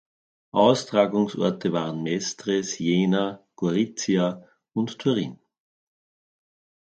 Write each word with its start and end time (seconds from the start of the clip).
Austragungsorte 0.53 1.73
waren 1.73 2.01
Mestre, 2.01 2.63
Siena, 2.63 3.45
Gorizia 3.55 4.43
und 4.73 4.97
Turin. 4.97 5.37